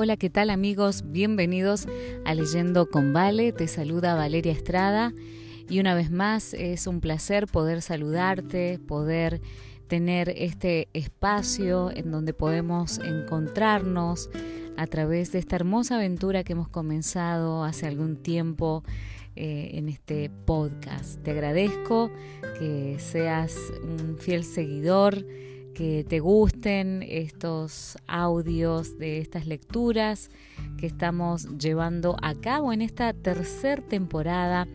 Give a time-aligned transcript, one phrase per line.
[0.00, 1.02] Hola, ¿qué tal amigos?
[1.10, 1.88] Bienvenidos
[2.24, 3.50] a Leyendo con Vale.
[3.50, 5.12] Te saluda Valeria Estrada
[5.68, 9.40] y una vez más es un placer poder saludarte, poder
[9.88, 14.30] tener este espacio en donde podemos encontrarnos
[14.76, 18.84] a través de esta hermosa aventura que hemos comenzado hace algún tiempo
[19.34, 21.20] eh, en este podcast.
[21.24, 22.12] Te agradezco
[22.60, 25.24] que seas un fiel seguidor
[25.78, 30.28] que te gusten estos audios de estas lecturas
[30.76, 34.66] que estamos llevando a cabo en esta tercera temporada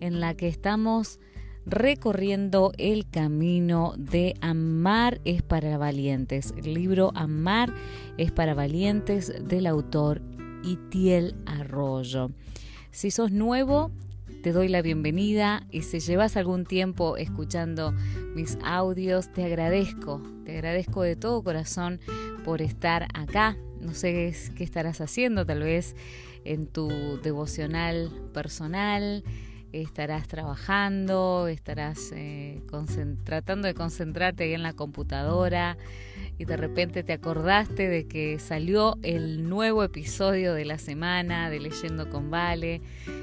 [0.00, 1.20] en la que estamos
[1.66, 6.54] recorriendo el camino de Amar es para valientes.
[6.56, 7.74] El libro Amar
[8.16, 10.22] es para valientes del autor
[10.64, 12.30] Itiel Arroyo.
[12.92, 13.90] Si sos nuevo,
[14.46, 17.92] te doy la bienvenida y si llevas algún tiempo escuchando
[18.36, 21.98] mis audios, te agradezco, te agradezco de todo corazón
[22.44, 23.56] por estar acá.
[23.80, 25.96] No sé qué estarás haciendo, tal vez
[26.44, 29.24] en tu devocional personal,
[29.82, 32.62] estarás trabajando, estarás eh,
[33.24, 35.76] tratando de concentrarte ahí en la computadora
[36.38, 41.60] y de repente te acordaste de que salió el nuevo episodio de la semana de
[41.60, 42.82] Leyendo con Vale,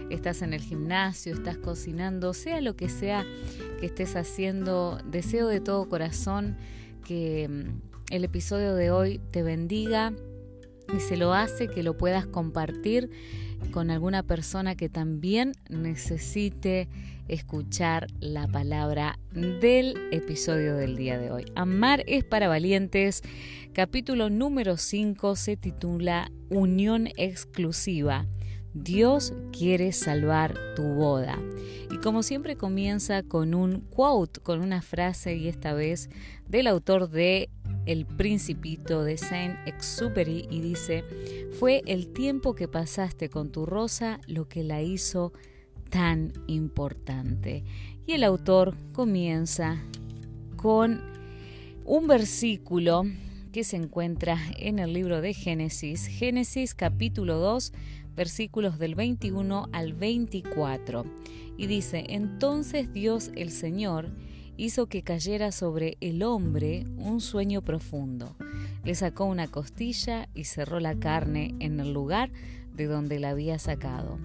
[0.09, 3.25] estás en el gimnasio, estás cocinando, sea lo que sea
[3.79, 6.57] que estés haciendo, deseo de todo corazón
[7.05, 10.13] que mm, el episodio de hoy te bendiga
[10.95, 13.09] y se lo hace que lo puedas compartir
[13.71, 16.87] con alguna persona que también necesite
[17.27, 21.45] escuchar la palabra del episodio del día de hoy.
[21.55, 23.21] Amar es para valientes.
[23.73, 28.27] Capítulo número 5 se titula Unión exclusiva.
[28.73, 31.37] Dios quiere salvar tu boda.
[31.91, 36.09] Y como siempre comienza con un quote, con una frase y esta vez
[36.47, 37.49] del autor de
[37.85, 41.03] El Principito de Saint-Exupéry y dice,
[41.59, 45.33] fue el tiempo que pasaste con tu rosa lo que la hizo
[45.89, 47.63] tan importante.
[48.05, 49.81] Y el autor comienza
[50.55, 51.01] con
[51.85, 53.03] un versículo
[53.51, 57.73] que se encuentra en el libro de Génesis, Génesis capítulo 2,
[58.15, 61.05] versículos del 21 al 24.
[61.57, 64.09] Y dice, entonces Dios el Señor
[64.57, 68.35] hizo que cayera sobre el hombre un sueño profundo.
[68.83, 72.31] Le sacó una costilla y cerró la carne en el lugar
[72.75, 74.19] de donde la había sacado.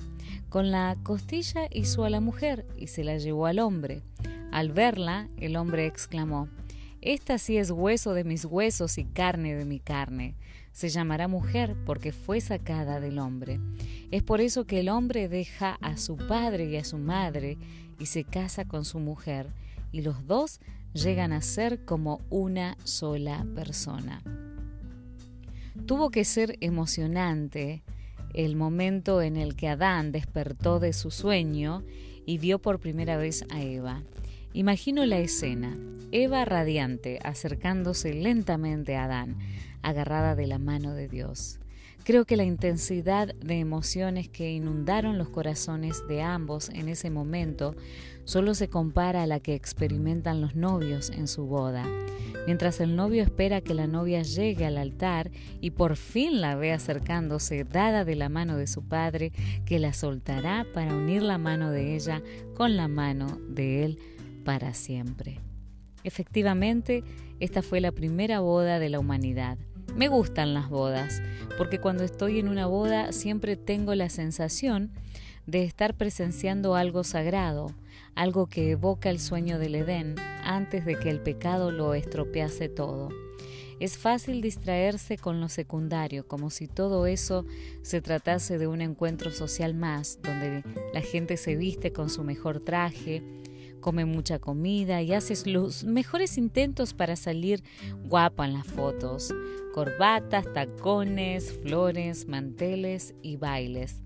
[0.48, 4.02] Con la costilla hizo a la mujer y se la llevó al hombre.
[4.50, 6.48] Al verla, el hombre exclamó,
[7.00, 10.34] Esta sí es hueso de mis huesos y carne de mi carne.
[10.72, 13.60] Se llamará mujer porque fue sacada del hombre.
[14.10, 17.58] Es por eso que el hombre deja a su padre y a su madre
[17.98, 19.52] y se casa con su mujer,
[19.93, 20.60] y los dos
[20.93, 24.22] llegan a ser como una sola persona.
[25.87, 27.82] Tuvo que ser emocionante
[28.34, 31.82] el momento en el que Adán despertó de su sueño
[32.26, 34.03] y vio por primera vez a Eva.
[34.53, 35.78] Imagino la escena,
[36.12, 39.38] Eva radiante acercándose lentamente a Adán,
[39.82, 41.59] agarrada de la mano de Dios.
[42.05, 47.75] Creo que la intensidad de emociones que inundaron los corazones de ambos en ese momento
[48.28, 51.86] solo se compara a la que experimentan los novios en su boda.
[52.44, 55.30] Mientras el novio espera que la novia llegue al altar
[55.62, 59.32] y por fin la ve acercándose, dada de la mano de su padre,
[59.64, 62.20] que la soltará para unir la mano de ella
[62.54, 63.98] con la mano de él
[64.44, 65.40] para siempre.
[66.04, 67.04] Efectivamente,
[67.40, 69.56] esta fue la primera boda de la humanidad.
[69.96, 71.22] Me gustan las bodas,
[71.56, 74.90] porque cuando estoy en una boda siempre tengo la sensación
[75.46, 77.72] de estar presenciando algo sagrado,
[78.18, 83.10] algo que evoca el sueño del Edén antes de que el pecado lo estropease todo.
[83.78, 87.46] Es fácil distraerse con lo secundario, como si todo eso
[87.82, 92.58] se tratase de un encuentro social más, donde la gente se viste con su mejor
[92.58, 93.22] traje,
[93.80, 97.62] come mucha comida y haces los mejores intentos para salir
[98.02, 99.32] guapa en las fotos.
[99.72, 104.02] Corbatas, tacones, flores, manteles y bailes.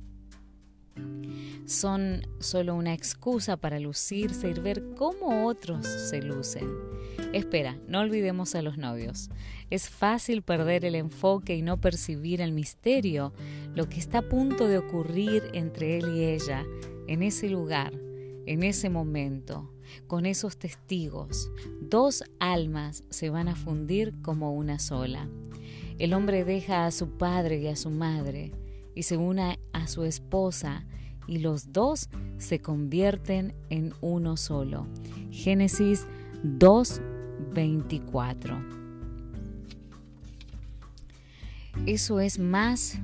[1.67, 6.69] Son solo una excusa para lucirse y ver cómo otros se lucen.
[7.33, 9.31] Espera, no olvidemos a los novios.
[9.71, 13.33] Es fácil perder el enfoque y no percibir el misterio,
[13.75, 16.65] lo que está a punto de ocurrir entre él y ella,
[17.07, 17.93] en ese lugar,
[18.47, 19.73] en ese momento,
[20.07, 21.51] con esos testigos,
[21.81, 25.29] dos almas se van a fundir como una sola.
[25.99, 28.53] El hombre deja a su padre y a su madre
[28.95, 30.85] y se une a su esposa
[31.27, 34.87] y los dos se convierten en uno solo.
[35.31, 36.07] Génesis
[36.43, 38.63] 2:24.
[41.87, 42.99] Eso es más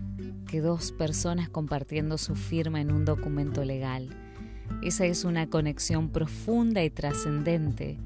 [0.49, 4.09] que dos personas compartiendo su firma en un documento legal.
[4.83, 7.99] Esa es una conexión profunda y trascendente,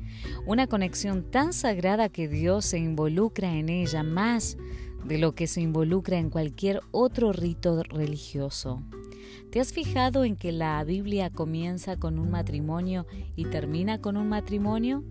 [0.47, 4.57] una conexión tan sagrada que Dios se involucra en ella más
[5.05, 8.83] de lo que se involucra en cualquier otro rito religioso.
[9.51, 13.07] ¿Te has fijado en que la Biblia comienza con un matrimonio
[13.37, 15.05] y termina con un matrimonio?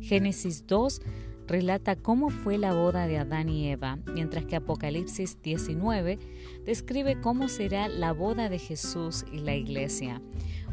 [0.00, 1.00] Génesis 2
[1.46, 6.18] relata cómo fue la boda de Adán y Eva, mientras que Apocalipsis 19
[6.64, 10.20] describe cómo será la boda de Jesús y la iglesia.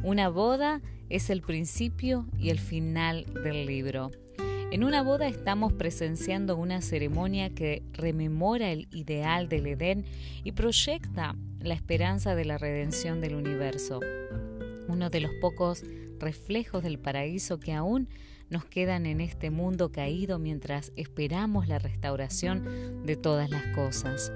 [0.03, 4.11] Una boda es el principio y el final del libro.
[4.73, 10.03] En una boda estamos presenciando una ceremonia que rememora el ideal del Edén
[10.43, 13.99] y proyecta la esperanza de la redención del universo,
[14.87, 15.83] uno de los pocos
[16.17, 18.09] reflejos del paraíso que aún
[18.49, 24.31] nos quedan en este mundo caído mientras esperamos la restauración de todas las cosas.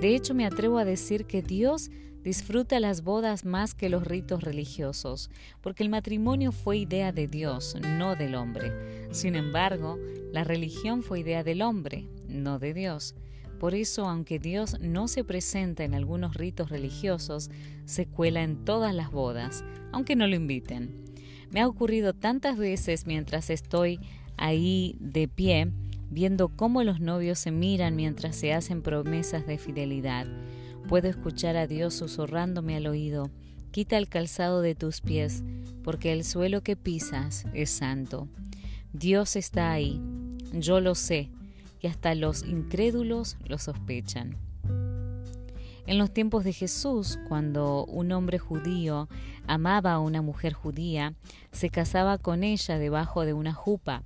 [0.00, 1.90] De hecho, me atrevo a decir que Dios
[2.24, 5.30] disfruta las bodas más que los ritos religiosos,
[5.60, 8.72] porque el matrimonio fue idea de Dios, no del hombre.
[9.12, 9.98] Sin embargo,
[10.32, 13.14] la religión fue idea del hombre, no de Dios.
[13.60, 17.50] Por eso, aunque Dios no se presenta en algunos ritos religiosos,
[17.84, 19.62] se cuela en todas las bodas,
[19.92, 21.04] aunque no lo inviten.
[21.50, 24.00] Me ha ocurrido tantas veces mientras estoy
[24.36, 25.70] ahí de pie,
[26.10, 30.26] viendo cómo los novios se miran mientras se hacen promesas de fidelidad.
[30.88, 33.30] Puedo escuchar a Dios susurrándome al oído,
[33.70, 35.42] quita el calzado de tus pies,
[35.82, 38.28] porque el suelo que pisas es santo.
[38.92, 40.00] Dios está ahí,
[40.52, 41.30] yo lo sé,
[41.80, 44.36] y hasta los incrédulos lo sospechan.
[45.86, 49.08] En los tiempos de Jesús, cuando un hombre judío
[49.46, 51.14] amaba a una mujer judía,
[51.52, 54.02] se casaba con ella debajo de una jupa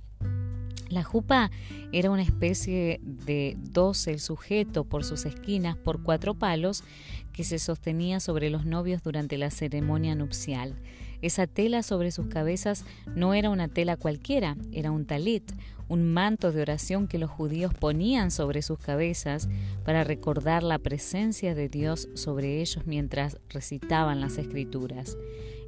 [0.89, 1.51] la jupa
[1.91, 6.83] era una especie de dosel sujeto por sus esquinas por cuatro palos
[7.31, 10.75] que se sostenía sobre los novios durante la ceremonia nupcial.
[11.21, 15.51] Esa tela sobre sus cabezas no era una tela cualquiera, era un talit,
[15.89, 19.49] un manto de oración que los judíos ponían sobre sus cabezas
[19.83, 25.17] para recordar la presencia de Dios sobre ellos mientras recitaban las escrituras.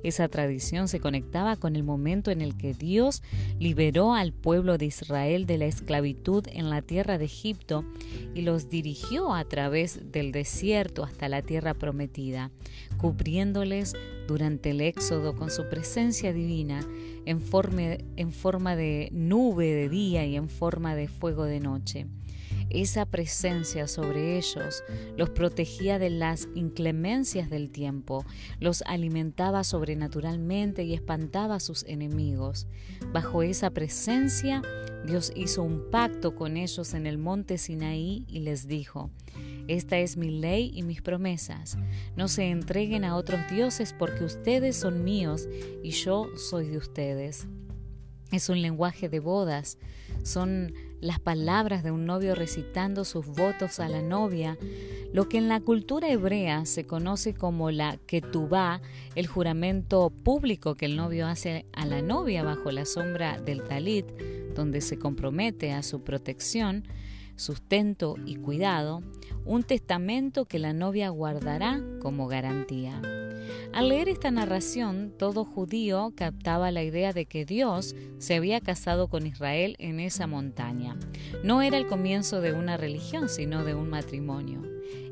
[0.04, 3.22] Esa tradición se conectaba con el momento en el que Dios
[3.60, 7.86] liberó al pueblo de Israel de la esclavitud en la tierra de Egipto
[8.34, 12.52] y los dirigió a través del desierto hasta la tierra prometida,
[12.98, 13.96] cubriéndoles
[14.28, 16.80] durante el éxodo con su presencia divina
[17.26, 22.08] en forma, en forma de nube de día y en forma de fuego de noche.
[22.74, 24.84] Esa presencia sobre ellos
[25.18, 28.26] los protegía de las inclemencias del tiempo,
[28.60, 32.68] los alimentaba sobrenaturalmente y espantaba a sus enemigos.
[33.12, 34.62] Bajo esa presencia,
[35.06, 39.10] Dios hizo un pacto con ellos en el monte Sinaí y les dijo,
[39.68, 41.78] esta es mi ley y mis promesas.
[42.16, 45.48] No se entreguen a otros dioses porque ustedes son míos
[45.84, 47.48] y yo soy de ustedes.
[48.32, 49.78] Es un lenguaje de bodas,
[50.24, 54.58] son las palabras de un novio recitando sus votos a la novia,
[55.12, 58.82] lo que en la cultura hebrea se conoce como la ketubá,
[59.16, 64.06] el juramento público que el novio hace a la novia bajo la sombra del talit,
[64.56, 66.88] donde se compromete a su protección,
[67.36, 69.02] sustento y cuidado,
[69.44, 73.02] un testamento que la novia guardará como garantía.
[73.74, 79.08] Al leer esta narración, todo judío captaba la idea de que Dios se había casado
[79.08, 80.98] con Israel en esa montaña.
[81.44, 84.62] No era el comienzo de una religión, sino de un matrimonio.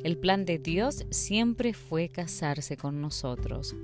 [0.04, 3.78] El plan de Dios siempre fue casarse con nosotros.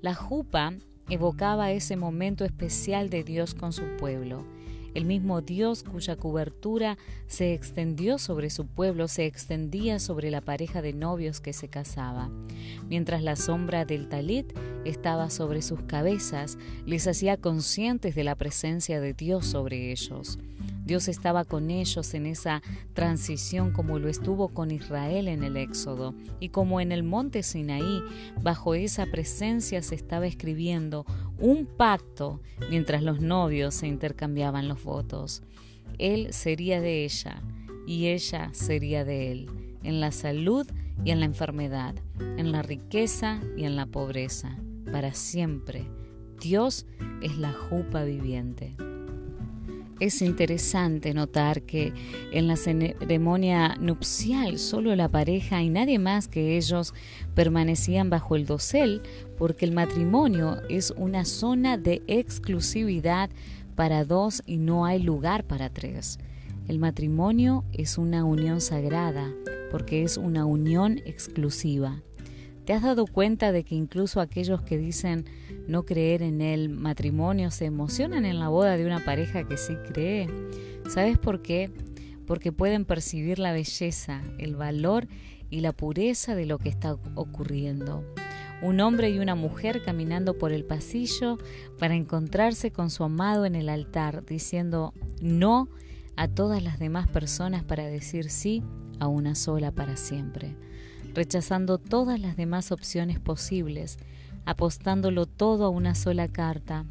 [0.00, 0.74] La jupa
[1.08, 4.44] evocaba ese momento especial de Dios con su pueblo
[4.94, 10.82] el mismo Dios cuya cobertura se extendió sobre su pueblo se extendía sobre la pareja
[10.82, 12.30] de novios que se casaba.
[12.88, 14.52] Mientras la sombra del talit
[14.84, 20.38] estaba sobre sus cabezas, les hacía conscientes de la presencia de Dios sobre ellos.
[20.88, 22.62] Dios estaba con ellos en esa
[22.94, 28.02] transición como lo estuvo con Israel en el Éxodo y como en el monte Sinaí,
[28.40, 31.04] bajo esa presencia se estaba escribiendo
[31.38, 32.40] un pacto
[32.70, 35.42] mientras los novios se intercambiaban los votos.
[35.98, 37.42] Él sería de ella
[37.86, 39.50] y ella sería de él,
[39.82, 40.66] en la salud
[41.04, 44.56] y en la enfermedad, en la riqueza y en la pobreza,
[44.90, 45.86] para siempre.
[46.40, 46.86] Dios
[47.20, 48.74] es la jupa viviente.
[50.00, 51.92] Es interesante notar que
[52.30, 56.94] en la ceremonia nupcial solo la pareja y nadie más que ellos
[57.34, 59.02] permanecían bajo el dosel
[59.36, 63.30] porque el matrimonio es una zona de exclusividad
[63.74, 66.18] para dos y no hay lugar para tres.
[66.68, 69.32] El matrimonio es una unión sagrada,
[69.70, 72.02] porque es una unión exclusiva.
[72.66, 75.24] ¿Te has dado cuenta de que incluso aquellos que dicen
[75.68, 79.76] no creer en el matrimonio se emocionan en la boda de una pareja que sí
[79.92, 80.26] cree?
[80.88, 81.70] ¿Sabes por qué?
[82.26, 85.06] Porque pueden percibir la belleza, el valor
[85.50, 88.02] y la pureza de lo que está ocurriendo.
[88.62, 91.38] Un hombre y una mujer caminando por el pasillo
[91.78, 95.68] para encontrarse con su amado en el altar, diciendo no
[96.16, 98.64] a todas las demás personas para decir sí
[98.98, 100.56] a una sola para siempre,
[101.14, 103.98] rechazando todas las demás opciones posibles,
[104.48, 106.86] apostándolo todo a una sola carta,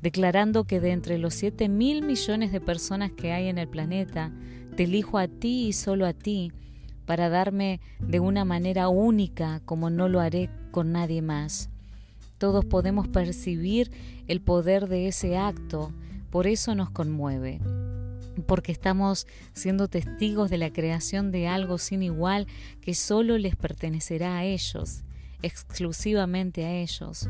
[0.00, 4.30] declarando que de entre los siete mil millones de personas que hay en el planeta,
[4.76, 6.52] te elijo a ti y solo a ti,
[7.06, 11.68] para darme de una manera única como no lo haré con nadie más.
[12.38, 13.90] Todos podemos percibir
[14.28, 15.92] el poder de ese acto,
[16.30, 17.60] por eso nos conmueve,
[18.46, 22.46] porque estamos siendo testigos de la creación de algo sin igual
[22.80, 25.02] que solo les pertenecerá a ellos,
[25.42, 27.28] exclusivamente a ellos.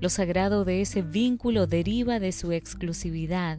[0.00, 3.58] Lo sagrado de ese vínculo deriva de su exclusividad.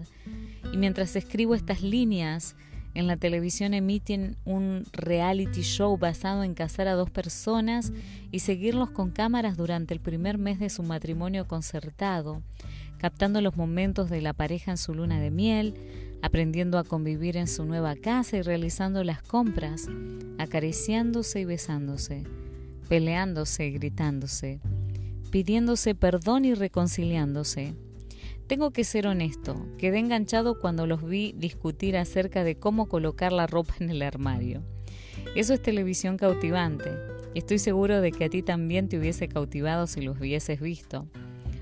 [0.71, 2.55] Y mientras escribo estas líneas,
[2.95, 7.91] en la televisión emiten un reality show basado en casar a dos personas
[8.31, 12.43] y seguirlos con cámaras durante el primer mes de su matrimonio concertado,
[12.99, 15.73] captando los momentos de la pareja en su luna de miel,
[16.21, 19.89] aprendiendo a convivir en su nueva casa y realizando las compras,
[20.37, 22.23] acariciándose y besándose,
[22.87, 24.59] peleándose gritándose,
[25.31, 27.75] pidiéndose perdón y reconciliándose
[28.47, 33.47] tengo que ser honesto, quedé enganchado cuando los vi discutir acerca de cómo colocar la
[33.47, 34.61] ropa en el armario.
[35.35, 36.91] Eso es televisión cautivante,
[37.35, 41.07] estoy seguro de que a ti también te hubiese cautivado si los hubieses visto.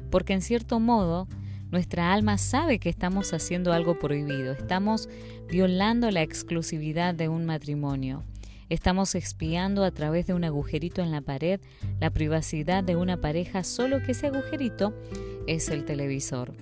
[0.09, 1.27] Porque en cierto modo,
[1.69, 5.07] nuestra alma sabe que estamos haciendo algo prohibido, estamos
[5.49, 8.23] violando la exclusividad de un matrimonio.
[8.71, 11.59] Estamos expiando a través de un agujerito en la pared
[11.99, 14.93] la privacidad de una pareja, solo que ese agujerito
[15.45, 16.53] es el televisor.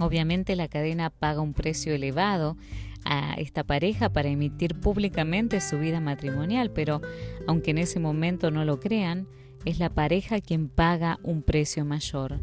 [0.00, 2.56] Obviamente la cadena paga un precio elevado
[3.04, 7.00] a esta pareja para emitir públicamente su vida matrimonial, pero
[7.46, 9.28] aunque en ese momento no lo crean,
[9.64, 12.40] es la pareja quien paga un precio mayor.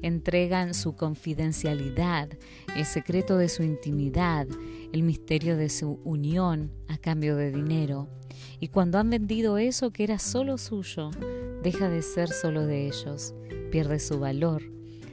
[0.00, 2.30] Entregan su confidencialidad,
[2.74, 4.46] el secreto de su intimidad,
[4.92, 8.08] el misterio de su unión a cambio de dinero.
[8.60, 11.10] Y cuando han vendido eso que era solo suyo,
[11.62, 13.34] deja de ser solo de ellos,
[13.70, 14.62] pierde su valor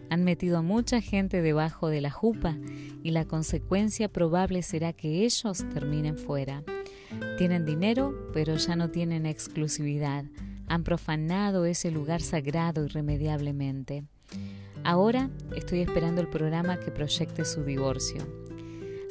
[0.09, 2.57] han metido a mucha gente debajo de la jupa
[3.03, 6.63] y la consecuencia probable será que ellos terminen fuera.
[7.37, 10.25] Tienen dinero, pero ya no tienen exclusividad.
[10.67, 14.03] Han profanado ese lugar sagrado irremediablemente.
[14.83, 18.48] Ahora estoy esperando el programa que proyecte su divorcio.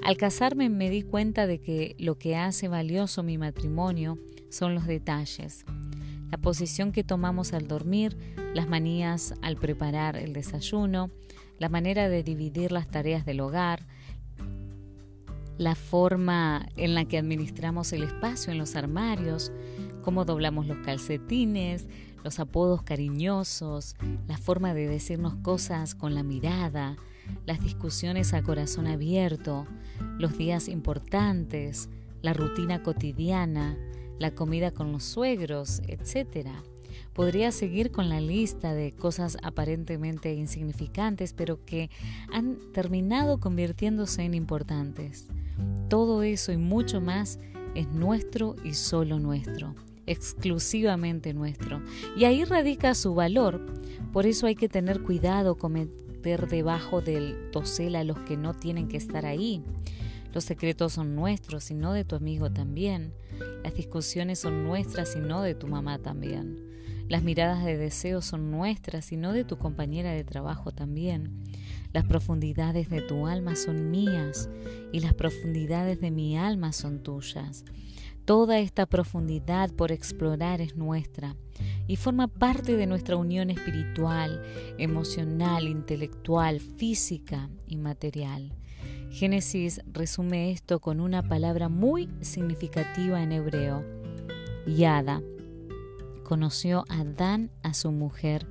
[0.02, 4.18] Al casarme me di cuenta de que lo que hace valioso mi matrimonio
[4.50, 5.64] son los detalles.
[6.30, 8.16] La posición que tomamos al dormir,
[8.54, 11.10] las manías al preparar el desayuno,
[11.58, 13.86] la manera de dividir las tareas del hogar,
[15.58, 19.52] la forma en la que administramos el espacio en los armarios,
[20.02, 21.86] cómo doblamos los calcetines,
[22.22, 26.96] los apodos cariñosos, la forma de decirnos cosas con la mirada,
[27.46, 29.66] las discusiones a corazón abierto,
[30.18, 31.88] los días importantes,
[32.22, 33.76] la rutina cotidiana,
[34.18, 36.48] la comida con los suegros, etc.
[37.12, 41.90] Podría seguir con la lista de cosas aparentemente insignificantes, pero que
[42.32, 45.26] han terminado convirtiéndose en importantes.
[45.88, 47.38] Todo eso y mucho más
[47.74, 49.74] es nuestro y solo nuestro,
[50.06, 51.82] exclusivamente nuestro.
[52.16, 53.64] Y ahí radica su valor.
[54.12, 55.76] Por eso hay que tener cuidado con
[56.36, 59.64] debajo del tosel a los que no tienen que estar ahí.
[60.32, 63.14] Los secretos son nuestros y no de tu amigo también.
[63.64, 66.68] Las discusiones son nuestras y no de tu mamá también.
[67.08, 71.42] Las miradas de deseo son nuestras y no de tu compañera de trabajo también.
[71.94, 74.50] Las profundidades de tu alma son mías
[74.92, 77.64] y las profundidades de mi alma son tuyas.
[78.28, 81.34] Toda esta profundidad por explorar es nuestra
[81.86, 84.42] y forma parte de nuestra unión espiritual,
[84.76, 88.52] emocional, intelectual, física y material.
[89.10, 93.82] Génesis resume esto con una palabra muy significativa en hebreo,
[94.66, 95.22] Yada.
[96.22, 98.46] Conoció a Adán a su mujer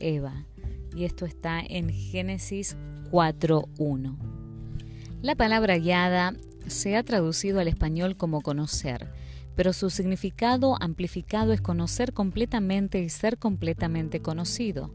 [0.00, 0.44] Eva.
[0.92, 2.76] Y esto está en Génesis
[3.12, 4.16] 4.1.
[5.22, 6.34] La palabra Yada
[6.66, 9.08] se ha traducido al español como conocer,
[9.56, 14.90] pero su significado amplificado es conocer completamente y ser completamente conocido.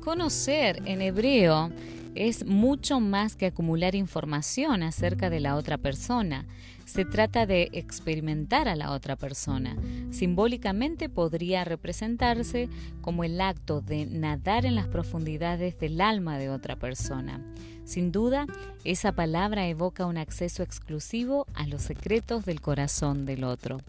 [0.00, 1.70] Conocer en hebreo
[2.14, 6.46] es mucho más que acumular información acerca de la otra persona.
[6.88, 9.76] Se trata de experimentar a la otra persona.
[10.10, 12.70] Simbólicamente podría representarse
[13.02, 17.44] como el acto de nadar en las profundidades del alma de otra persona.
[17.84, 18.46] Sin duda,
[18.84, 23.82] esa palabra evoca un acceso exclusivo a los secretos del corazón del otro.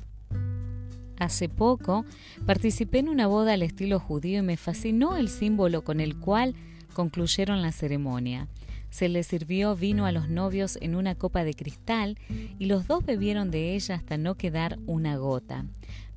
[1.20, 2.04] Hace poco
[2.46, 6.54] participé en una boda al estilo judío y me fascinó el símbolo con el cual
[6.94, 8.50] concluyeron la ceremonia.
[8.90, 12.18] Se les sirvió vino a los novios en una copa de cristal
[12.58, 15.66] y los dos bebieron de ella hasta no quedar una gota.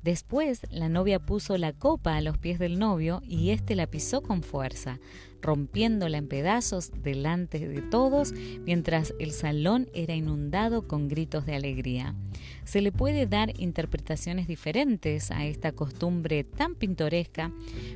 [0.01, 4.21] Después la novia puso la copa a los pies del novio y éste la pisó
[4.21, 4.99] con fuerza
[5.43, 8.33] rompiéndola en pedazos delante de todos,
[8.65, 12.15] mientras el salón era inundado con gritos de alegría.
[12.63, 17.51] Se le puede dar interpretaciones diferentes a esta costumbre tan pintoresca,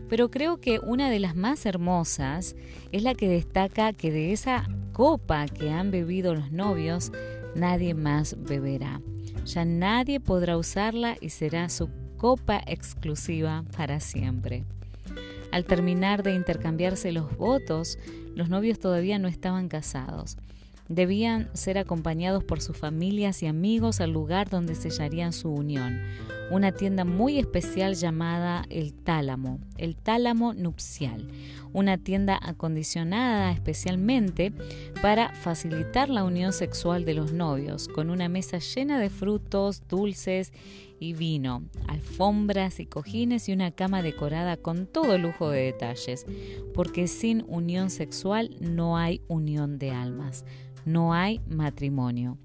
[0.09, 2.55] pero creo que una de las más hermosas
[2.91, 7.11] es la que destaca que de esa copa que han bebido los novios,
[7.55, 9.01] nadie más beberá.
[9.45, 14.65] Ya nadie podrá usarla y será su copa exclusiva para siempre.
[15.51, 17.97] Al terminar de intercambiarse los votos,
[18.35, 20.37] los novios todavía no estaban casados.
[20.89, 25.99] Debían ser acompañados por sus familias y amigos al lugar donde sellarían su unión,
[26.49, 31.27] una tienda muy especial llamada El Tálamo, el Tálamo Nupcial,
[31.73, 34.53] una tienda acondicionada especialmente
[35.01, 40.53] para facilitar la unión sexual de los novios, con una mesa llena de frutos, dulces
[40.99, 46.25] y vino, alfombras y cojines y una cama decorada con todo lujo de detalles,
[46.73, 50.45] porque sin unión sexual no hay unión de almas
[50.87, 52.37] no hay matrimonio.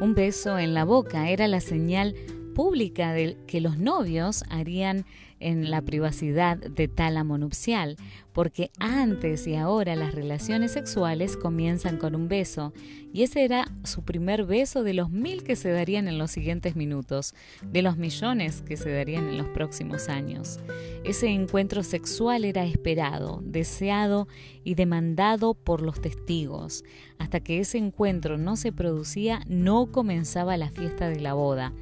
[0.00, 2.14] Un beso en la boca era la señal
[2.54, 5.06] pública de que los novios harían
[5.40, 7.96] en la privacidad de tálamo nupcial,
[8.38, 12.72] porque antes y ahora las relaciones sexuales comienzan con un beso,
[13.12, 16.76] y ese era su primer beso de los mil que se darían en los siguientes
[16.76, 20.60] minutos, de los millones que se darían en los próximos años.
[21.04, 24.28] Ese encuentro sexual era esperado, deseado
[24.62, 26.84] y demandado por los testigos.
[27.18, 31.72] Hasta que ese encuentro no se producía, no comenzaba la fiesta de la boda.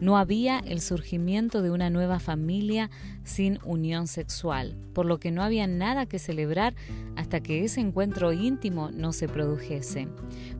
[0.00, 2.90] No había el surgimiento de una nueva familia
[3.30, 6.74] sin unión sexual, por lo que no había nada que celebrar
[7.16, 10.08] hasta que ese encuentro íntimo no se produjese.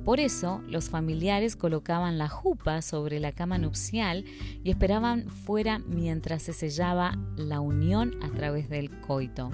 [0.05, 4.25] Por eso, los familiares colocaban la jupa sobre la cama nupcial
[4.63, 9.51] y esperaban fuera mientras se sellaba la unión a través del coito.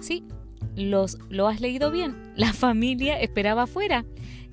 [0.00, 0.24] Sí,
[0.76, 2.32] los, lo has leído bien.
[2.36, 4.04] La familia esperaba fuera,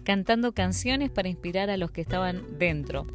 [0.03, 3.05] cantando canciones para inspirar a los que estaban dentro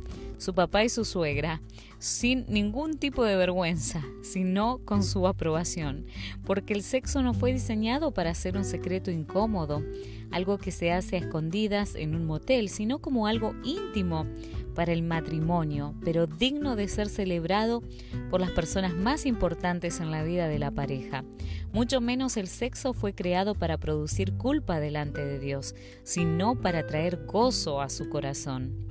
[0.42, 1.62] su papá y su suegra,
[2.02, 6.04] sin ningún tipo de vergüenza, sino con su aprobación,
[6.44, 9.84] porque el sexo no fue diseñado para ser un secreto incómodo,
[10.32, 14.26] algo que se hace a escondidas en un motel, sino como algo íntimo
[14.74, 17.84] para el matrimonio, pero digno de ser celebrado
[18.30, 21.24] por las personas más importantes en la vida de la pareja.
[21.72, 27.26] Mucho menos el sexo fue creado para producir culpa delante de Dios, sino para traer
[27.26, 28.88] gozo a su corazón.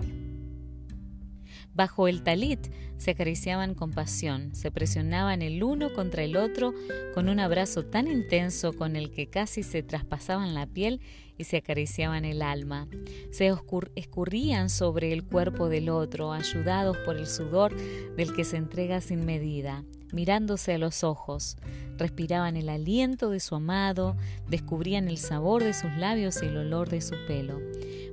[1.74, 2.68] Bajo el talit
[3.02, 6.72] se acariciaban con pasión, se presionaban el uno contra el otro
[7.16, 11.02] con un abrazo tan intenso con el que casi se traspasaban la piel
[11.36, 12.88] y se acariciaban el alma.
[13.32, 13.52] Se
[13.96, 19.26] escurrían sobre el cuerpo del otro, ayudados por el sudor del que se entrega sin
[19.26, 19.84] medida,
[20.14, 21.58] mirándose a los ojos.
[21.98, 24.16] Respiraban el aliento de su amado,
[24.48, 27.60] descubrían el sabor de sus labios y el olor de su pelo.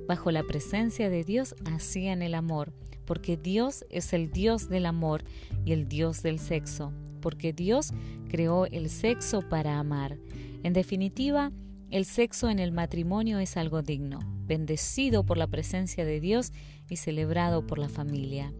[0.07, 2.73] Bajo la presencia de Dios hacían el amor
[3.09, 5.23] porque Dios es el Dios del amor
[5.65, 7.91] y el Dios del sexo, porque Dios
[8.29, 10.19] creó el sexo para amar.
[10.61, 11.51] En definitiva,
[11.89, 16.53] el sexo en el matrimonio es algo digno, bendecido por la presencia de Dios
[16.87, 18.53] y celebrado por la familia.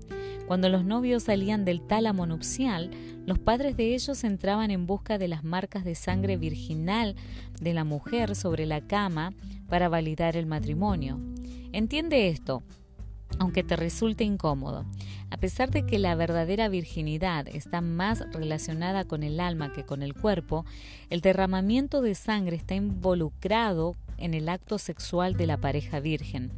[0.48, 2.90] Cuando los novios salían del tálamo nupcial,
[3.28, 7.16] los padres de ellos entraban en busca de las marcas de sangre virginal
[7.62, 9.32] de la mujer sobre la cama
[9.68, 11.20] para validar el matrimonio.
[11.72, 12.64] Entiende esto,
[13.38, 14.86] aunque te resulte incómodo.
[15.30, 20.02] A pesar de que la verdadera virginidad está más relacionada con el alma que con
[20.02, 20.66] el cuerpo,
[21.10, 26.52] el derramamiento de sangre está involucrado en el acto sexual de la pareja virgen,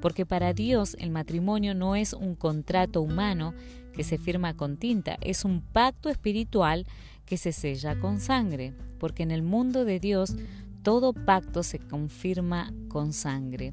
[0.00, 3.54] porque para Dios el matrimonio no es un contrato humano
[3.92, 6.86] que se firma con tinta, es un pacto espiritual
[7.26, 10.36] que se sella con sangre, porque en el mundo de Dios
[10.82, 13.72] todo pacto se confirma con sangre.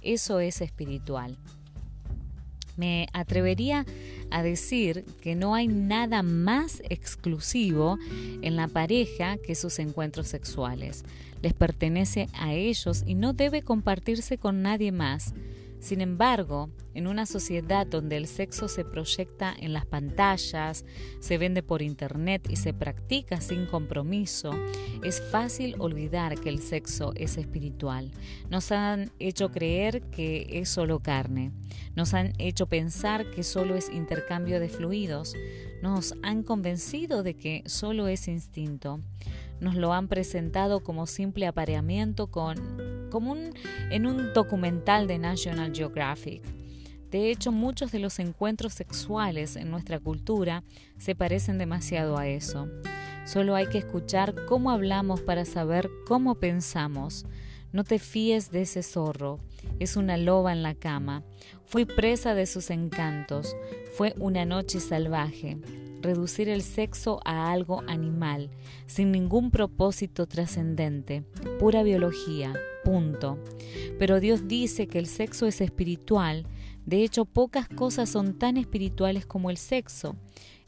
[0.00, 1.36] Eso es espiritual.
[2.76, 3.86] Me atrevería
[4.30, 7.98] a decir que no hay nada más exclusivo
[8.42, 11.04] en la pareja que sus encuentros sexuales.
[11.42, 15.34] Les pertenece a ellos y no debe compartirse con nadie más.
[15.80, 20.84] Sin embargo, en una sociedad donde el sexo se proyecta en las pantallas,
[21.20, 24.50] se vende por internet y se practica sin compromiso,
[25.04, 28.12] es fácil olvidar que el sexo es espiritual.
[28.48, 31.52] Nos han hecho creer que es solo carne.
[31.94, 35.34] Nos han hecho pensar que solo es intercambio de fluidos.
[35.82, 39.00] Nos han convencido de que solo es instinto
[39.60, 43.34] nos lo han presentado como simple apareamiento con, como
[43.90, 46.42] en un documental de National Geographic.
[47.10, 50.64] De hecho, muchos de los encuentros sexuales en nuestra cultura
[50.98, 52.68] se parecen demasiado a eso.
[53.24, 57.26] Solo hay que escuchar cómo hablamos para saber cómo pensamos.
[57.72, 59.40] No te fíes de ese zorro,
[59.80, 61.24] es una loba en la cama.
[61.64, 63.56] Fui presa de sus encantos,
[63.96, 65.58] fue una noche salvaje
[66.06, 68.50] reducir el sexo a algo animal,
[68.86, 71.24] sin ningún propósito trascendente,
[71.58, 73.38] pura biología, punto.
[73.98, 76.46] Pero Dios dice que el sexo es espiritual,
[76.86, 80.16] de hecho pocas cosas son tan espirituales como el sexo.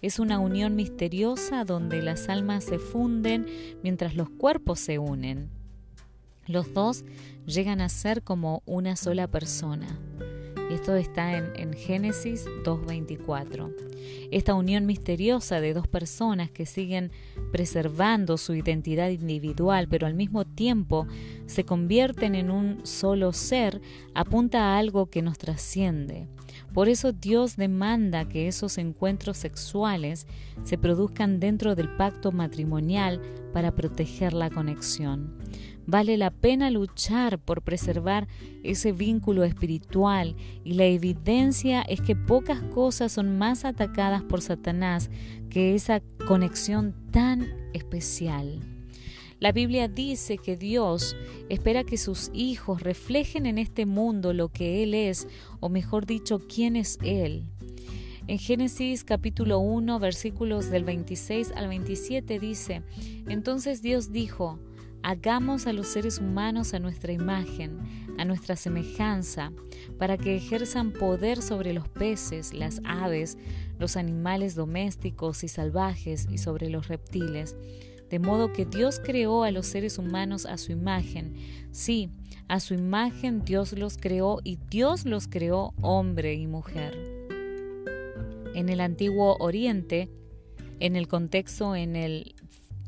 [0.02, 3.46] Es una unión misteriosa donde las almas se funden
[3.82, 5.48] mientras los cuerpos se unen.
[6.46, 7.04] Los dos
[7.46, 9.98] llegan a ser como una sola persona.
[10.70, 13.74] Esto está en, en Génesis 2.24.
[14.30, 17.10] Esta unión misteriosa de dos personas que siguen
[17.52, 21.06] preservando su identidad individual, pero al mismo tiempo
[21.46, 23.80] se convierten en un solo ser,
[24.14, 26.28] apunta a algo que nos trasciende.
[26.74, 30.26] Por eso Dios demanda que esos encuentros sexuales
[30.64, 35.38] se produzcan dentro del pacto matrimonial para proteger la conexión.
[35.90, 38.28] Vale la pena luchar por preservar
[38.62, 45.08] ese vínculo espiritual y la evidencia es que pocas cosas son más atacadas por Satanás
[45.48, 48.60] que esa conexión tan especial.
[49.40, 51.16] La Biblia dice que Dios
[51.48, 55.26] espera que sus hijos reflejen en este mundo lo que Él es,
[55.60, 57.46] o mejor dicho, quién es Él.
[58.26, 62.82] En Génesis capítulo 1 versículos del 26 al 27 dice,
[63.26, 64.58] entonces Dios dijo,
[65.02, 67.78] Hagamos a los seres humanos a nuestra imagen,
[68.18, 69.52] a nuestra semejanza,
[69.98, 73.38] para que ejerzan poder sobre los peces, las aves,
[73.78, 77.56] los animales domésticos y salvajes y sobre los reptiles.
[78.10, 81.34] De modo que Dios creó a los seres humanos a su imagen.
[81.70, 82.10] Sí,
[82.48, 86.96] a su imagen Dios los creó y Dios los creó hombre y mujer.
[88.54, 90.10] En el antiguo Oriente,
[90.80, 92.34] en el contexto en el,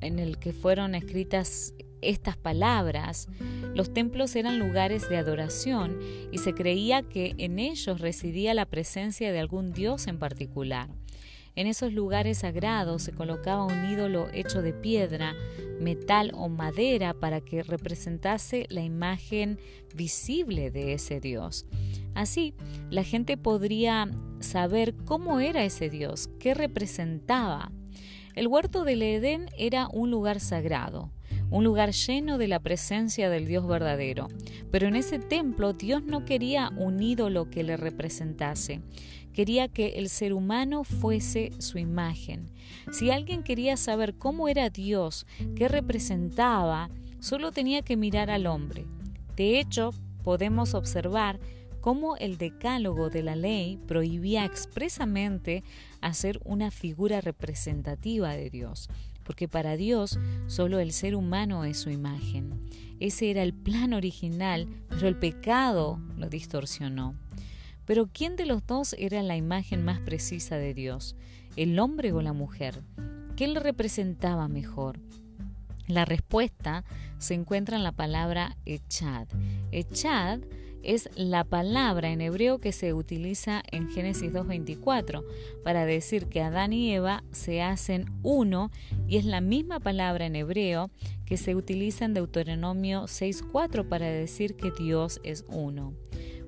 [0.01, 3.29] en el que fueron escritas estas palabras,
[3.75, 5.99] los templos eran lugares de adoración
[6.33, 10.89] y se creía que en ellos residía la presencia de algún dios en particular.
[11.57, 15.35] En esos lugares sagrados se colocaba un ídolo hecho de piedra,
[15.81, 19.59] metal o madera para que representase la imagen
[19.95, 21.67] visible de ese dios.
[22.15, 22.55] Así,
[22.89, 27.73] la gente podría saber cómo era ese dios, qué representaba.
[28.35, 31.11] El huerto del Edén era un lugar sagrado,
[31.51, 34.29] un lugar lleno de la presencia del Dios verdadero.
[34.71, 38.81] Pero en ese templo Dios no quería un ídolo que le representase,
[39.33, 42.51] quería que el ser humano fuese su imagen.
[42.93, 48.87] Si alguien quería saber cómo era Dios, qué representaba, solo tenía que mirar al hombre.
[49.37, 51.41] De hecho, podemos observar
[51.81, 55.65] cómo el decálogo de la ley prohibía expresamente
[56.01, 58.91] hacer una figura representativa de Dios
[59.31, 62.69] porque para Dios solo el ser humano es su imagen.
[62.99, 67.15] Ese era el plan original, pero el pecado lo distorsionó.
[67.85, 71.15] Pero ¿quién de los dos era la imagen más precisa de Dios?
[71.55, 72.83] ¿El hombre o la mujer?
[73.37, 74.99] ¿Qué le representaba mejor?
[75.87, 76.83] La respuesta
[77.19, 79.29] se encuentra en la palabra echad.
[79.71, 80.41] Echad
[80.83, 85.25] es la palabra en hebreo que se utiliza en Génesis 2.24
[85.63, 88.71] para decir que Adán y Eva se hacen uno
[89.07, 90.91] y es la misma palabra en hebreo
[91.27, 95.95] que se utiliza en Deuteronomio 6.4 para decir que Dios es uno.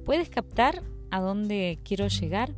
[0.04, 2.54] ¿Puedes captar a dónde quiero llegar?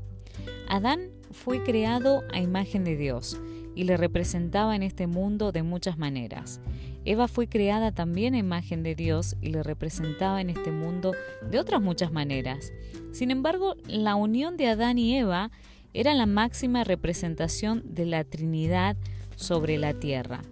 [0.68, 3.40] Adán fue creado a imagen de Dios
[3.74, 6.60] y le representaba en este mundo de muchas maneras.
[7.04, 11.12] Eva fue creada también a imagen de Dios y le representaba en este mundo
[11.50, 12.72] de otras muchas maneras.
[13.12, 15.50] Sin embargo, la unión de Adán y Eva
[15.92, 18.96] era la máxima representación de la Trinidad
[19.36, 20.42] sobre la tierra.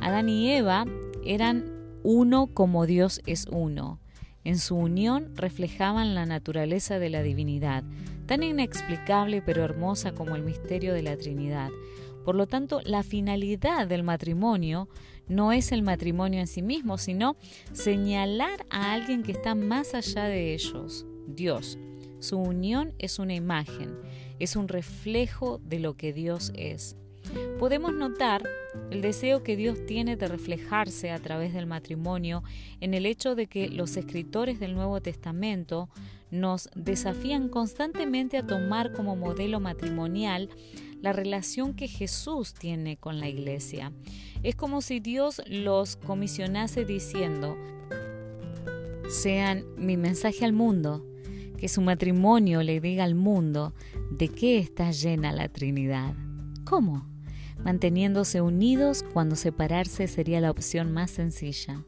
[0.00, 0.84] Adán y Eva
[1.24, 1.64] eran
[2.02, 3.98] uno como Dios es uno.
[4.44, 7.82] En su unión reflejaban la naturaleza de la divinidad,
[8.26, 11.70] tan inexplicable pero hermosa como el misterio de la Trinidad.
[12.24, 14.88] Por lo tanto, la finalidad del matrimonio
[15.28, 17.36] no es el matrimonio en sí mismo, sino
[17.72, 21.78] señalar a alguien que está más allá de ellos, Dios.
[22.20, 23.96] Su unión es una imagen,
[24.38, 26.96] es un reflejo de lo que Dios es.
[27.58, 28.42] Podemos notar
[28.90, 32.42] el deseo que Dios tiene de reflejarse a través del matrimonio
[32.80, 35.88] en el hecho de que los escritores del Nuevo Testamento
[36.40, 40.48] nos desafían constantemente a tomar como modelo matrimonial
[41.00, 43.92] la relación que Jesús tiene con la iglesia.
[44.42, 47.56] Es como si Dios los comisionase diciendo,
[49.08, 51.04] sean mi mensaje al mundo,
[51.58, 53.72] que su matrimonio le diga al mundo
[54.10, 56.14] de qué está llena la Trinidad.
[56.64, 57.06] ¿Cómo?
[57.62, 61.84] Manteniéndose unidos cuando separarse sería la opción más sencilla.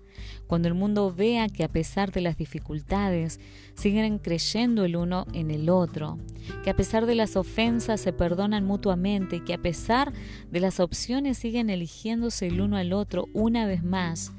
[0.48, 3.38] Cuando el mundo vea que a pesar de las dificultades
[3.74, 6.18] siguen creyendo el uno en el otro,
[6.64, 10.10] que a pesar de las ofensas se perdonan mutuamente y que a pesar
[10.50, 14.32] de las opciones siguen eligiéndose el uno al otro una vez más,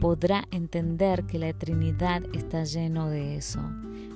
[0.00, 3.60] podrá entender que la Trinidad está lleno de eso,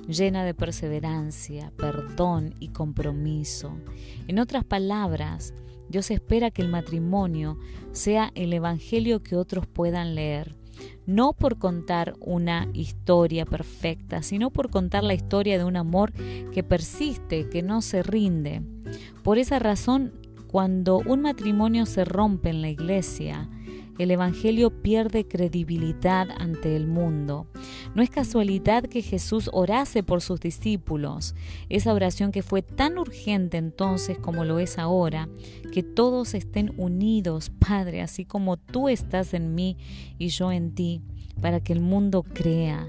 [0.07, 3.77] llena de perseverancia, perdón y compromiso.
[4.27, 5.53] En otras palabras,
[5.87, 7.59] Dios espera que el matrimonio
[7.91, 10.56] sea el Evangelio que otros puedan leer,
[11.07, 16.11] no por contar una historia perfecta, sino por contar la historia de un amor
[16.51, 18.61] que persiste, que no se rinde.
[19.23, 20.11] Por esa razón,
[20.47, 23.49] cuando un matrimonio se rompe en la iglesia,
[23.97, 27.47] el Evangelio pierde credibilidad ante el mundo.
[27.95, 31.35] No es casualidad que Jesús orase por sus discípulos,
[31.69, 35.29] esa oración que fue tan urgente entonces como lo es ahora,
[35.71, 39.77] que todos estén unidos, Padre, así como tú estás en mí
[40.17, 41.01] y yo en ti,
[41.41, 42.87] para que el mundo crea.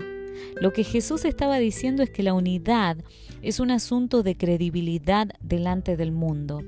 [0.61, 2.99] Lo que Jesús estaba diciendo es que la unidad
[3.43, 6.63] es un asunto de credibilidad delante del mundo.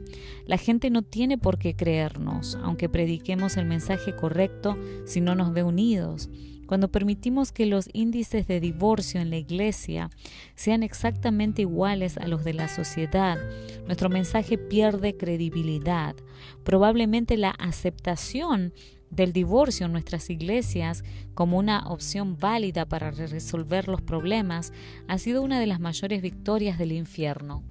[0.47, 5.53] La gente no tiene por qué creernos, aunque prediquemos el mensaje correcto, si no nos
[5.53, 6.31] ve unidos.
[6.71, 10.09] Cuando permitimos que los índices de divorcio en la iglesia
[10.55, 13.39] sean exactamente iguales a los de la sociedad,
[13.87, 16.15] nuestro mensaje pierde credibilidad.
[16.63, 18.73] Probablemente la aceptación
[19.11, 24.73] del divorcio en nuestras iglesias como una opción válida para resolver los problemas
[25.09, 27.63] ha sido una de las mayores victorias del infierno.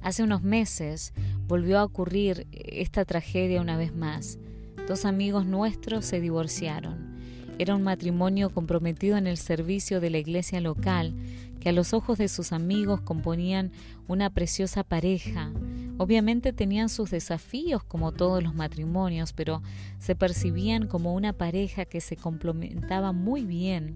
[0.00, 1.12] Hace unos meses
[1.48, 4.38] volvió a ocurrir esta tragedia una vez más.
[4.86, 7.16] Dos amigos nuestros se divorciaron.
[7.58, 11.14] Era un matrimonio comprometido en el servicio de la iglesia local,
[11.58, 13.72] que a los ojos de sus amigos componían
[14.06, 15.50] una preciosa pareja,
[15.98, 19.62] Obviamente tenían sus desafíos como todos los matrimonios, pero
[19.98, 23.94] se percibían como una pareja que se complementaba muy bien.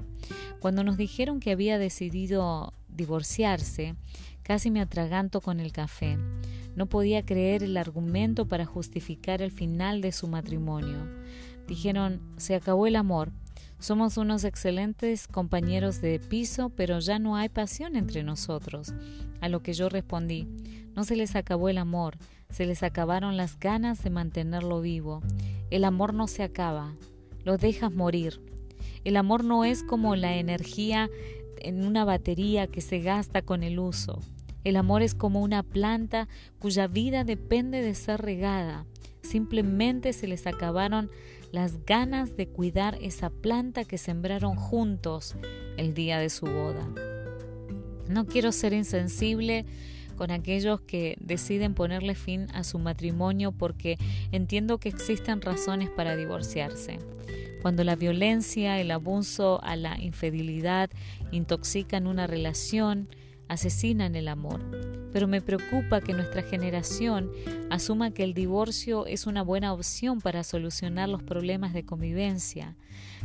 [0.61, 3.97] Cuando nos dijeron que había decidido divorciarse,
[4.43, 6.19] casi me atraganto con el café.
[6.75, 11.07] No podía creer el argumento para justificar el final de su matrimonio.
[11.67, 13.31] Dijeron, se acabó el amor.
[13.79, 18.93] Somos unos excelentes compañeros de piso, pero ya no hay pasión entre nosotros.
[19.41, 20.47] A lo que yo respondí,
[20.95, 22.17] no se les acabó el amor,
[22.51, 25.23] se les acabaron las ganas de mantenerlo vivo.
[25.71, 26.95] El amor no se acaba,
[27.45, 28.41] lo dejas morir.
[29.05, 31.09] El amor no es como la energía
[31.59, 34.21] en una batería que se gasta con el uso.
[34.65, 38.85] El amor es como una planta cuya vida depende de ser regada.
[39.23, 41.11] Simplemente se les acabaron
[41.53, 45.37] las ganas de cuidar esa planta que sembraron juntos
[45.77, 46.89] el día de su boda.
[48.09, 49.65] No quiero ser insensible
[50.21, 53.97] con aquellos que deciden ponerle fin a su matrimonio porque
[54.33, 56.99] entiendo que existen razones para divorciarse.
[57.63, 60.91] Cuando la violencia, el abuso a la infidelidad
[61.31, 63.09] intoxican una relación,
[63.51, 64.61] asesinan el amor.
[65.13, 67.33] Pero me preocupa que nuestra generación
[67.69, 72.77] asuma que el divorcio es una buena opción para solucionar los problemas de convivencia.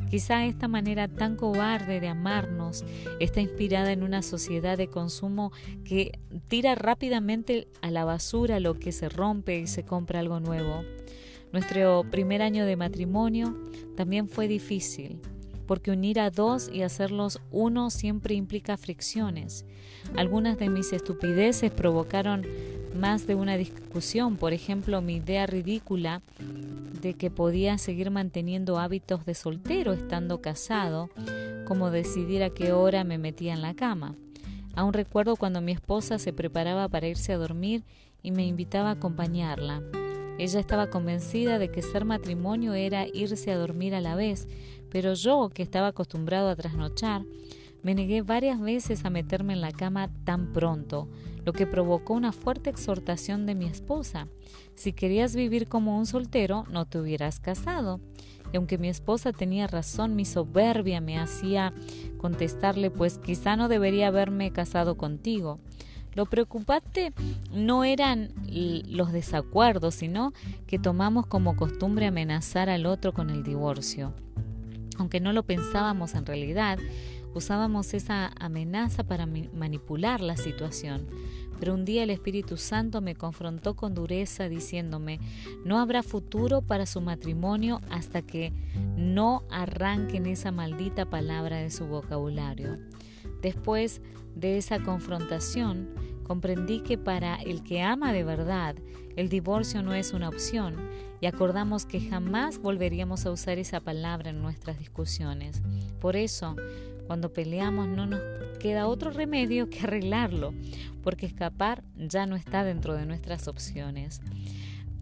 [0.09, 2.83] Quizá esta manera tan cobarde de amarnos
[3.19, 5.51] está inspirada en una sociedad de consumo
[5.83, 10.83] que tira rápidamente a la basura lo que se rompe y se compra algo nuevo.
[11.53, 13.55] Nuestro primer año de matrimonio
[13.95, 15.21] también fue difícil
[15.65, 19.65] porque unir a dos y hacerlos uno siempre implica fricciones.
[20.15, 22.45] Algunas de mis estupideces provocaron
[22.95, 26.21] más de una discusión, por ejemplo, mi idea ridícula
[27.01, 31.09] de que podía seguir manteniendo hábitos de soltero estando casado,
[31.65, 34.15] como decidir a qué hora me metía en la cama.
[34.75, 37.83] Aún recuerdo cuando mi esposa se preparaba para irse a dormir
[38.23, 39.81] y me invitaba a acompañarla.
[40.37, 44.47] Ella estaba convencida de que ser matrimonio era irse a dormir a la vez,
[44.95, 47.25] pero yo, que estaba acostumbrado a trasnochar,
[47.83, 51.09] Me negué varias veces a meterme en la cama tan pronto,
[51.43, 54.29] lo que provocó una fuerte exhortación de mi esposa.
[54.73, 57.99] Si querías vivir como un soltero, no te hubieras casado.
[58.53, 61.73] Y aunque mi esposa tenía razón, mi soberbia me hacía
[62.17, 65.59] contestarle, pues quizá no debería haberme casado contigo.
[66.13, 67.11] Lo preocupante
[67.51, 70.31] no eran los desacuerdos, sino
[70.67, 74.13] que tomamos como costumbre amenazar al otro con el divorcio.
[74.97, 76.79] Aunque no lo pensábamos en realidad,
[77.33, 81.07] usábamos esa amenaza para manipular la situación.
[81.59, 85.19] Pero un día el Espíritu Santo me confrontó con dureza diciéndome,
[85.63, 88.51] no habrá futuro para su matrimonio hasta que
[88.97, 92.77] no arranquen esa maldita palabra de su vocabulario.
[93.41, 94.01] Después
[94.35, 95.89] de esa confrontación,
[96.23, 98.75] comprendí que para el que ama de verdad,
[99.15, 100.75] el divorcio no es una opción
[101.21, 105.61] y acordamos que jamás volveríamos a usar esa palabra en nuestras discusiones.
[105.99, 106.55] Por eso,
[107.07, 108.21] cuando peleamos no nos
[108.59, 110.53] queda otro remedio que arreglarlo,
[111.03, 114.21] porque escapar ya no está dentro de nuestras opciones.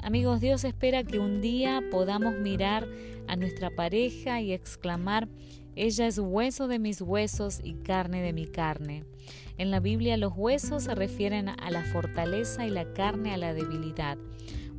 [0.01, 2.87] Amigos, Dios espera que un día podamos mirar
[3.27, 5.29] a nuestra pareja y exclamar,
[5.75, 9.05] ella es hueso de mis huesos y carne de mi carne.
[9.57, 13.53] En la Biblia los huesos se refieren a la fortaleza y la carne a la
[13.53, 14.17] debilidad,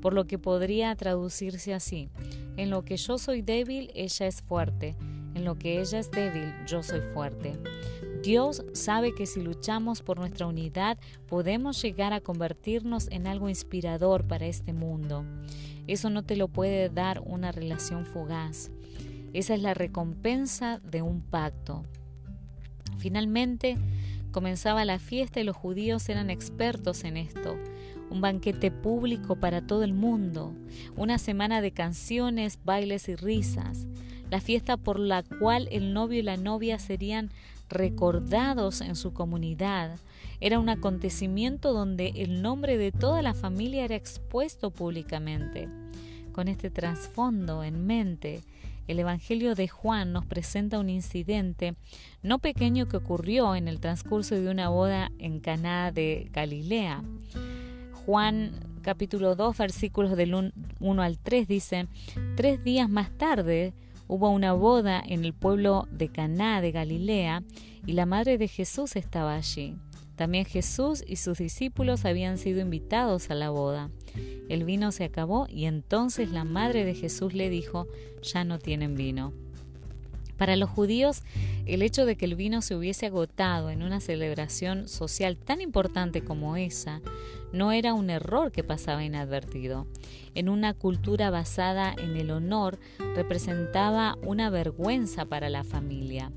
[0.05, 2.11] por lo que podría traducirse así.
[2.59, 4.97] En lo que yo soy débil, ella es fuerte
[5.35, 7.59] en lo que ella es débil, yo soy fuerte.
[8.23, 14.27] Dios sabe que si luchamos por nuestra unidad podemos llegar a convertirnos en algo inspirador
[14.27, 15.25] para este mundo.
[15.87, 18.71] Eso no te lo puede dar una relación fugaz.
[19.35, 21.85] Esa es la recompensa de un pacto.
[22.97, 23.77] Finalmente,
[24.31, 27.59] comenzaba la fiesta y los judíos eran expertos en esto.
[28.14, 30.55] Un banquete público para todo el mundo,
[30.96, 33.87] una semana de canciones, bailes y risas
[34.35, 37.31] la fiesta por la cual el novio y la novia serían
[37.68, 39.98] recordados en su comunidad.
[40.40, 45.68] Era un acontecimiento donde el nombre de toda la familia era expuesto públicamente.
[46.33, 48.40] Con este trasfondo en mente,
[48.88, 51.74] el Evangelio de Juan nos presenta un incidente
[52.22, 57.03] no pequeño que ocurrió en el transcurso de una boda en Caná de Galilea.
[58.07, 61.88] Juan capítulo 2 versículos del 1 al 3 dice,
[62.37, 63.75] tres días más tarde
[64.07, 67.43] Hubo una boda en el pueblo de Caná de Galilea
[67.87, 69.77] y la madre de Jesús estaba allí.
[70.14, 73.90] También Jesús y sus discípulos habían sido invitados a la boda.
[74.49, 77.88] El vino se acabó y entonces la madre de Jesús le dijo,
[78.23, 79.33] ya no tienen vino.
[80.37, 81.23] Para los judíos,
[81.64, 86.23] el hecho de que el vino se hubiese agotado en una celebración social tan importante
[86.23, 87.01] como esa
[87.55, 89.87] no era un error que pasaba inadvertido.
[90.35, 92.79] En una cultura basada en el honor
[93.14, 96.33] representaba una vergüenza para la familia.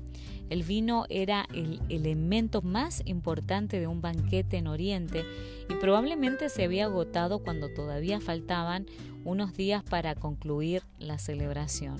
[0.48, 5.24] El vino era el elemento más importante de un banquete en Oriente
[5.68, 8.86] y probablemente se había agotado cuando todavía faltaban
[9.24, 11.96] unos días para concluir la celebración.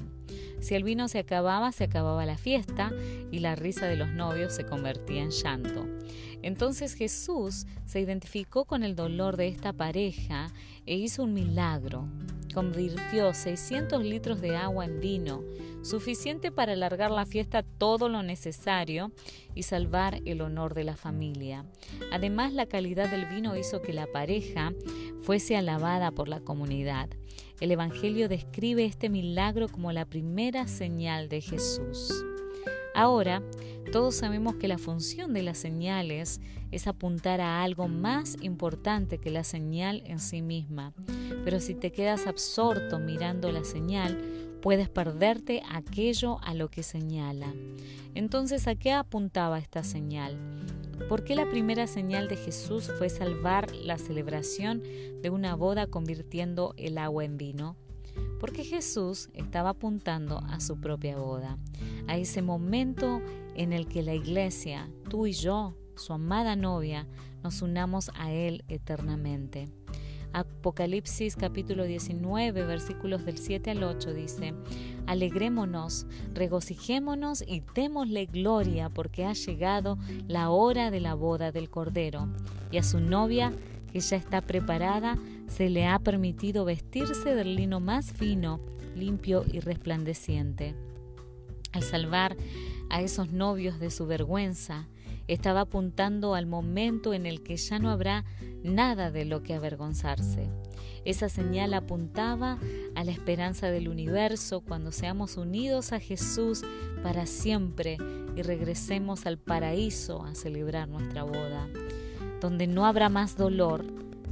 [0.61, 2.91] Si el vino se acababa, se acababa la fiesta
[3.31, 5.87] y la risa de los novios se convertía en llanto.
[6.43, 10.49] Entonces Jesús se identificó con el dolor de esta pareja
[10.87, 12.09] e hizo un milagro.
[12.55, 15.45] Convirtió 600 litros de agua en vino,
[15.83, 19.13] suficiente para alargar la fiesta todo lo necesario
[19.55, 21.65] y salvar el honor de la familia.
[22.11, 24.73] Además, la calidad del vino hizo que la pareja
[25.23, 27.11] fuese alabada por la comunidad.
[27.61, 32.25] El Evangelio describe este milagro como la primera señal de Jesús.
[32.99, 33.45] Ahora,
[33.93, 36.41] todos sabemos que la función de las señales
[36.73, 40.95] es apuntar a algo más importante que la señal en sí misma.
[41.45, 44.21] Pero si te quedas absorto mirando la señal,
[44.61, 47.55] puedes perderte aquello a lo que señala.
[48.17, 50.37] Entonces, ¿a qué apuntaba esta señal?
[51.09, 54.83] ¿Por qué la primera señal de Jesús fue salvar la celebración
[55.23, 57.77] de una boda convirtiendo el agua en vino?
[58.41, 61.59] Porque Jesús estaba apuntando a su propia boda,
[62.07, 63.21] a ese momento
[63.55, 67.07] en el que la iglesia, tú y yo, su amada novia,
[67.43, 69.69] nos unamos a Él eternamente.
[70.33, 74.55] Apocalipsis capítulo 19 versículos del 7 al 8 dice,
[75.07, 82.29] Alegrémonos, regocijémonos y démosle gloria porque ha llegado la hora de la boda del Cordero
[82.71, 83.53] y a su novia
[83.89, 85.19] que ya está preparada
[85.49, 88.61] se le ha permitido vestirse del lino más fino,
[88.95, 90.75] limpio y resplandeciente.
[91.73, 92.37] Al salvar
[92.91, 94.89] a esos novios de su vergüenza,
[95.27, 98.25] estaba apuntando al momento en el que ya no habrá
[98.63, 100.51] nada de lo que avergonzarse.
[101.05, 102.59] Esa señal apuntaba
[102.95, 106.63] a la esperanza del universo cuando seamos unidos a Jesús
[107.03, 107.99] para siempre
[108.37, 111.69] y regresemos al paraíso a celebrar nuestra boda,
[112.41, 113.85] donde no habrá más dolor,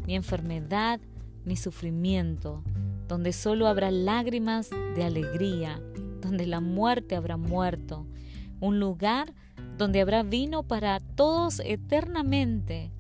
[0.07, 1.01] ni enfermedad,
[1.45, 2.63] ni sufrimiento,
[3.09, 5.81] donde solo habrá lágrimas de alegría,
[6.21, 8.07] donde la muerte habrá muerto,
[8.61, 9.33] un lugar
[9.79, 12.91] donde habrá vino para todos eternamente.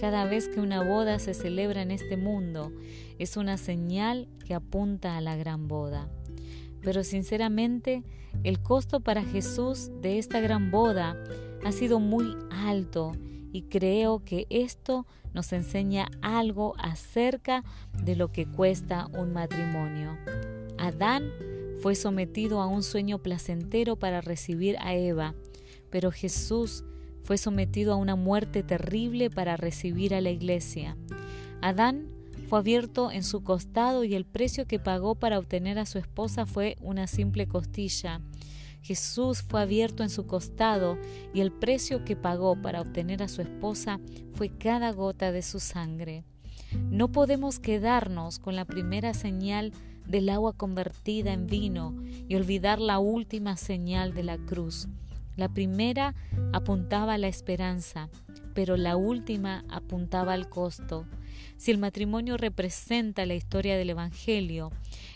[0.00, 2.72] Cada vez que una boda se celebra en este mundo,
[3.18, 6.08] es una señal que apunta a la gran boda.
[6.82, 8.02] Pero sinceramente,
[8.42, 11.16] el costo para Jesús de esta gran boda
[11.64, 13.12] ha sido muy alto
[13.52, 17.64] y creo que esto nos enseña algo acerca
[18.02, 20.16] de lo que cuesta un matrimonio.
[20.78, 21.30] Adán
[21.80, 25.34] fue sometido a un sueño placentero para recibir a Eva,
[25.90, 26.84] pero Jesús
[27.22, 30.96] fue sometido a una muerte terrible para recibir a la iglesia.
[31.60, 32.08] Adán
[32.48, 36.46] fue abierto en su costado y el precio que pagó para obtener a su esposa
[36.46, 38.20] fue una simple costilla.
[38.82, 40.98] Jesús fue abierto en su costado
[41.32, 44.00] y el precio que pagó para obtener a su esposa
[44.34, 46.24] fue cada gota de su sangre.
[46.90, 49.72] No podemos quedarnos con la primera señal
[50.06, 51.94] del agua convertida en vino
[52.28, 54.88] y olvidar la última señal de la cruz.
[55.36, 56.14] La primera
[56.52, 58.10] apuntaba a la esperanza,
[58.54, 61.06] pero la última apuntaba al costo.
[61.56, 64.70] Si el matrimonio representa la historia del Evangelio,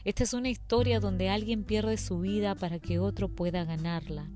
[0.04, 4.28] esta es una historia donde alguien pierde su vida para que otro pueda ganarla.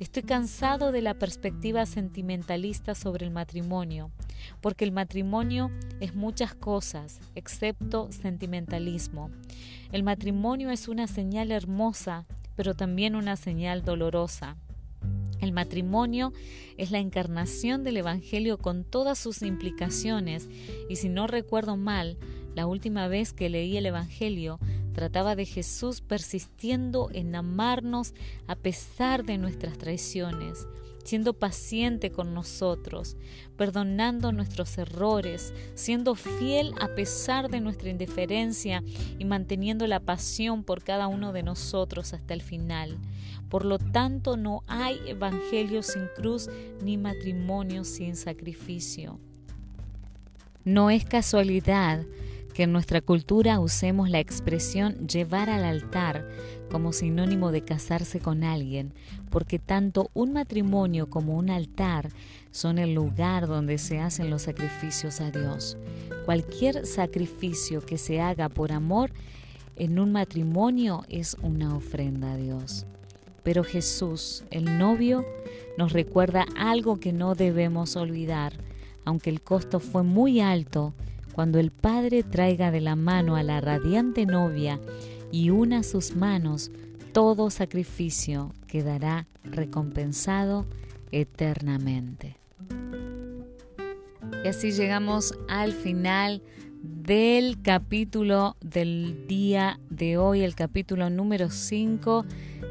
[0.00, 4.10] Estoy cansado de la perspectiva sentimentalista sobre el matrimonio,
[4.62, 5.70] porque el matrimonio
[6.00, 9.30] es muchas cosas, excepto sentimentalismo.
[9.92, 12.26] El matrimonio es una señal hermosa,
[12.56, 14.56] pero también una señal dolorosa.
[15.40, 16.32] El matrimonio
[16.76, 20.48] es la encarnación del Evangelio con todas sus implicaciones.
[20.88, 22.18] Y si no recuerdo mal,
[22.54, 24.58] la última vez que leí el Evangelio
[24.92, 28.14] trataba de Jesús persistiendo en amarnos
[28.46, 30.66] a pesar de nuestras traiciones,
[31.04, 33.16] siendo paciente con nosotros,
[33.56, 38.82] perdonando nuestros errores, siendo fiel a pesar de nuestra indiferencia
[39.18, 42.98] y manteniendo la pasión por cada uno de nosotros hasta el final.
[43.48, 46.48] Por lo tanto, no hay evangelio sin cruz
[46.82, 49.18] ni matrimonio sin sacrificio.
[50.64, 52.04] No es casualidad
[52.50, 56.28] que en nuestra cultura usemos la expresión llevar al altar
[56.70, 58.92] como sinónimo de casarse con alguien,
[59.30, 62.10] porque tanto un matrimonio como un altar
[62.50, 65.76] son el lugar donde se hacen los sacrificios a Dios.
[66.24, 69.10] Cualquier sacrificio que se haga por amor
[69.76, 72.86] en un matrimonio es una ofrenda a Dios.
[73.42, 75.24] Pero Jesús, el novio,
[75.78, 78.52] nos recuerda algo que no debemos olvidar,
[79.04, 80.92] aunque el costo fue muy alto,
[81.32, 84.80] cuando el Padre traiga de la mano a la radiante novia
[85.32, 86.70] y una sus manos,
[87.12, 90.66] todo sacrificio quedará recompensado
[91.12, 92.36] eternamente.
[94.44, 96.42] Y así llegamos al final
[96.82, 102.24] del capítulo del día de hoy, el capítulo número 5,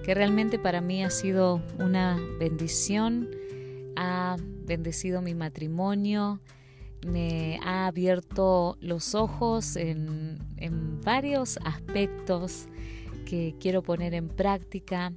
[0.04, 3.30] que realmente para mí ha sido una bendición,
[3.96, 6.40] ha bendecido mi matrimonio,
[7.06, 10.38] me ha abierto los ojos en,
[11.04, 12.68] varios aspectos
[13.26, 15.14] que quiero poner en práctica,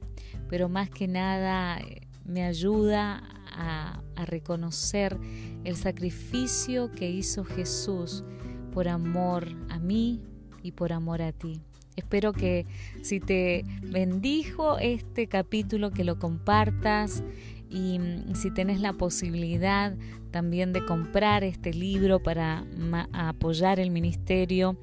[0.48, 5.18] pero más que nada eh, me ayuda a, a reconocer
[5.64, 8.24] el sacrificio que hizo Jesús
[8.72, 10.22] por amor a mí
[10.62, 11.60] y por amor a ti.
[11.96, 12.64] Espero que
[13.02, 17.22] si te bendijo este capítulo, que lo compartas,
[17.72, 19.96] y mm, si tenés la posibilidad
[20.32, 22.64] también de comprar este libro para
[23.12, 24.76] apoyar el ministerio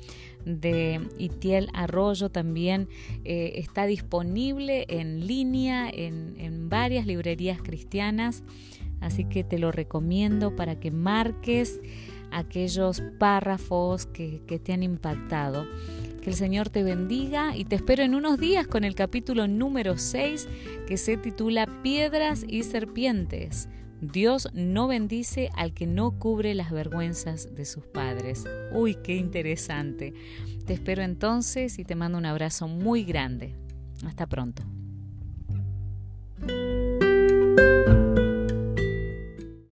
[0.46, 2.88] de Itiel Arroyo también
[3.26, 8.44] eh, está disponible en línea en, varias librerías cristianas
[9.02, 11.82] así que te lo recomiendo para que marques
[12.32, 15.66] aquellos párrafos que, que te han impactado
[16.22, 19.98] que el Señor te bendiga y te espero en unos días con el capítulo número
[19.98, 20.48] 6
[20.88, 23.70] que se titula Piedras y Serpientes.
[24.02, 28.46] Dios no bendice al que no cubre las vergüenzas de sus padres.
[28.72, 30.14] Uy, qué interesante.
[30.66, 33.56] Te espero entonces y te mando un abrazo muy grande.
[34.06, 34.64] Hasta pronto.